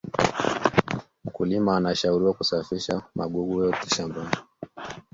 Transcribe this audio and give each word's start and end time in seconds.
mkuliMA 1.25 1.77
anashauriwa 1.77 2.33
kusafisha 2.33 3.01
magugu 3.15 3.63
yote 3.63 3.89
shambani 3.95 4.31